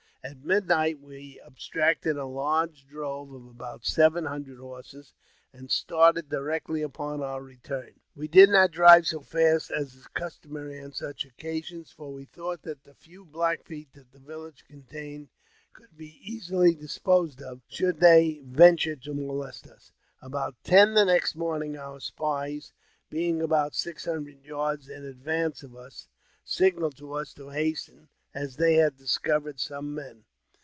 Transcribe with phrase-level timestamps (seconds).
[0.23, 5.13] At midnight we abstracted a large drove of about seven hundred horses,
[5.51, 7.93] and started directly upon our return.
[8.15, 12.61] We did not drive so fast as is customary on such occasions, for we thought
[12.61, 15.29] that the few Black Feet that the village contained
[15.73, 19.91] could be easily disposed of, should they ven ture to molest us.
[20.21, 22.73] About ten the next morning, our spies,
[23.09, 26.09] being about six hundred yards in advance of us,
[26.43, 30.23] signalled to us to hasten, as they had discovered some men.